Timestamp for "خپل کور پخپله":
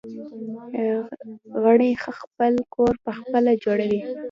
2.19-3.51